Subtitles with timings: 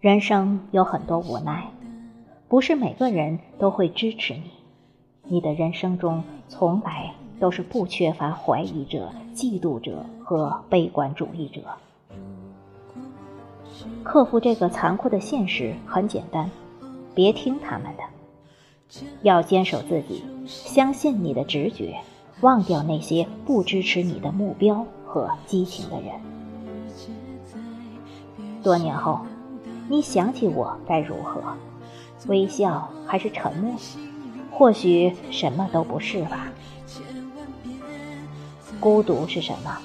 [0.00, 1.70] 人生有很多无奈，
[2.48, 4.44] 不是每个人都会支持你。
[5.24, 11.60] 你的人生中从来都是不缺乏怀疑者、嫉妒者和悲观主义者。
[14.02, 16.50] 克服这个残酷的现实很简单，
[17.14, 18.02] 别听他们的，
[19.20, 21.98] 要坚守自己，相信你的直觉，
[22.40, 26.10] 忘掉那些不支持你的目标和激情的人。
[28.62, 29.20] 多年后，
[29.90, 31.42] 你想起我该如何？
[32.28, 33.74] 微笑还是沉默？
[34.48, 36.52] 或许什么都不是吧。
[38.78, 39.78] 孤独是什么？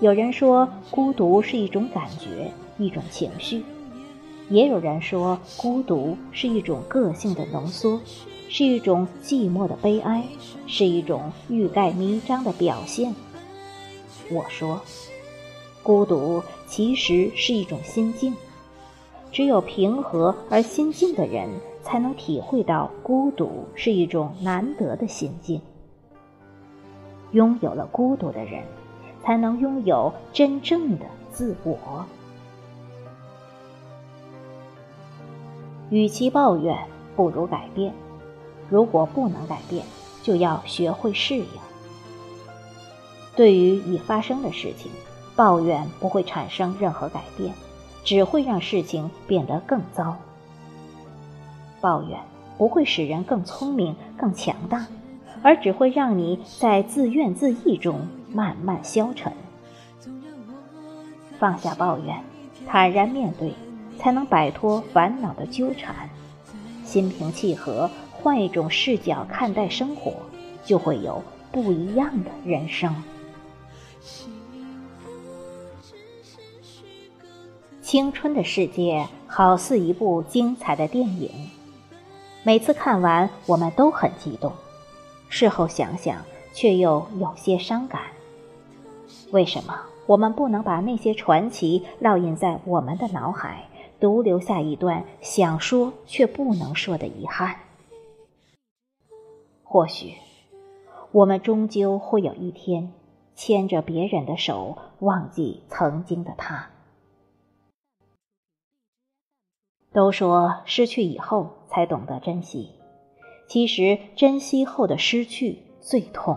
[0.00, 3.62] 有人说，孤独是一种感觉，一种情绪；
[4.48, 8.00] 也有人说，孤独是一种个性的浓缩，
[8.48, 10.24] 是一种寂寞的悲哀，
[10.66, 13.14] 是一种欲盖弥彰的表现。
[14.28, 14.80] 我说，
[15.84, 18.34] 孤独其实是一种心境。
[19.34, 21.50] 只有平和而心静的人。
[21.84, 25.60] 才能体会到孤独是一种难得的心境。
[27.32, 28.64] 拥有了孤独的人，
[29.22, 32.06] 才能拥有真正的自我。
[35.90, 36.74] 与其抱怨，
[37.14, 37.92] 不如改变。
[38.70, 39.84] 如果不能改变，
[40.22, 41.46] 就要学会适应。
[43.36, 44.90] 对于已发生的事情，
[45.36, 47.52] 抱怨不会产生任何改变，
[48.04, 50.16] 只会让事情变得更糟。
[51.80, 52.20] 抱怨
[52.56, 54.86] 不会使人更聪明、更强大，
[55.42, 59.32] 而只会让你在自怨自艾中慢慢消沉。
[61.38, 62.22] 放下抱怨，
[62.66, 63.52] 坦然面对，
[63.98, 66.08] 才能摆脱烦恼的纠缠。
[66.84, 70.12] 心平气和，换一种视角看待生活，
[70.64, 72.94] 就会有不一样的人生。
[77.94, 81.30] 青春的世界好似一部精彩的电影。
[82.42, 84.52] 每次看完，我们都很激动，
[85.28, 86.16] 事后想想
[86.52, 88.02] 却又有些伤感。
[89.30, 93.68] 为什么我们不能把那些传奇烙印在我们的脑海，
[94.00, 97.54] 独留下一段想说却不能说的遗憾？
[99.62, 100.14] 或许，
[101.12, 102.92] 我们终究会有一天，
[103.36, 106.70] 牵着别人的手，忘记曾经的他。
[109.94, 112.68] 都说失去以后才懂得珍惜，
[113.46, 116.36] 其实珍惜后的失去最痛。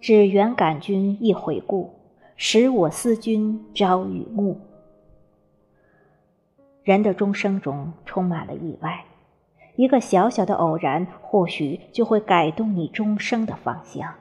[0.00, 1.94] 只缘感君一回顾，
[2.34, 4.58] 使我思君朝与暮。
[6.82, 9.04] 人的终生中充满了意外，
[9.76, 14.12] 一个小小的偶然，或许就会改动你终生的方向。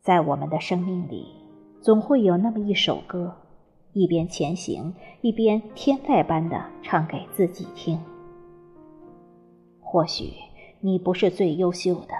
[0.00, 1.34] 在我们的生命里，
[1.80, 3.41] 总会有那么一首歌。
[3.92, 8.00] 一边前行，一边天籁般的唱给自己听。
[9.80, 10.32] 或许
[10.80, 12.14] 你不是最优秀的，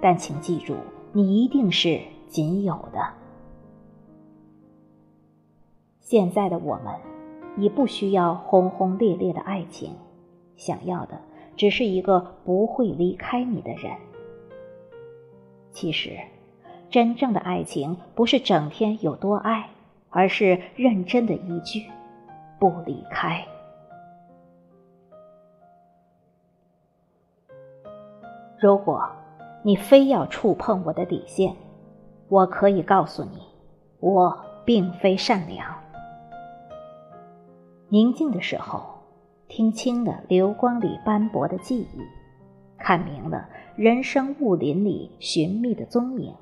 [0.00, 0.74] 但请记住，
[1.12, 3.12] 你一定是仅有的。
[6.00, 6.94] 现在的我们，
[7.58, 9.92] 已不需要轰轰烈烈的爱情，
[10.56, 11.20] 想要的
[11.56, 13.92] 只是一个不会离开你的人。
[15.70, 16.18] 其实，
[16.88, 19.68] 真正的爱情不是整天有多爱。
[20.12, 21.90] 而是认真的一句
[22.60, 23.44] “不离开”。
[28.60, 29.02] 如果
[29.64, 31.52] 你非要触碰我的底线，
[32.28, 33.42] 我可以告诉你，
[33.98, 35.66] 我并非善良。
[37.88, 39.02] 宁静的时候，
[39.48, 41.98] 听清了流光里斑驳的记忆，
[42.78, 46.32] 看明了人生雾林里寻觅的踪影。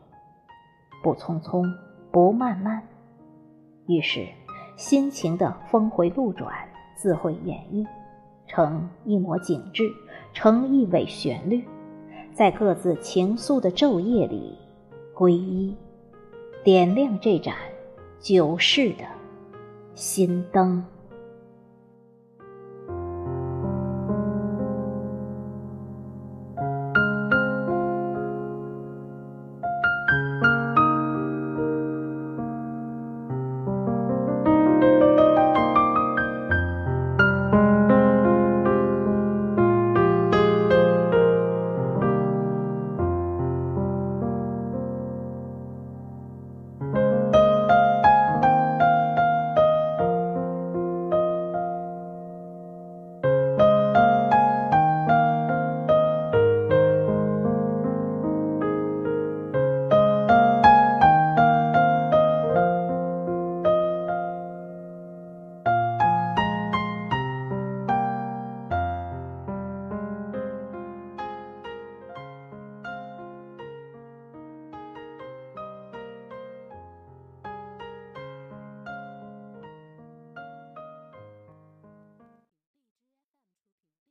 [1.03, 1.65] 不匆匆，
[2.13, 2.83] 不慢慢。
[3.91, 4.25] 于是，
[4.77, 6.55] 心情的峰回路转，
[6.95, 7.85] 自会演绎，
[8.47, 9.91] 成一抹景致，
[10.33, 11.65] 成一尾旋律，
[12.33, 14.57] 在各自情愫的昼夜里，
[15.13, 15.77] 皈依，
[16.63, 17.57] 点亮这盏
[18.21, 19.05] 久世的
[19.97, 20.85] 心灯。